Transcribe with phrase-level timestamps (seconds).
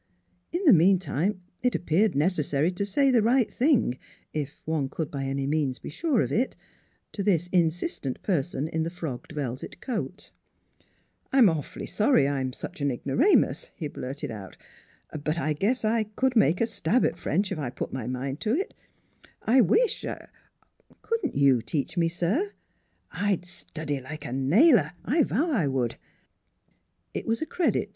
[0.51, 3.99] In the meantime it appeared necessary to say the right thing
[4.33, 6.55] if one could by any means be sure of it
[7.11, 10.31] to this in sistent person in the frogged velvet coat."
[11.31, 14.57] I'm awfully sorry I'm such an ignoramus," he blurted out."
[15.23, 18.39] But I guess I could make a stab at French if I put my mind
[18.39, 18.73] to it.
[19.43, 20.29] I wish I
[21.03, 22.53] Couldn't you teach me, sir!
[23.11, 24.93] I'd study like a nailer.
[25.05, 25.91] I vow I would!"
[27.13, 27.89] NEIGHBORS 141 It was a credit to M.